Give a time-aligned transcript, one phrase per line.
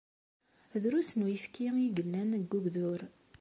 [0.83, 3.01] Drus n uyefki ay yellan deg ugdur.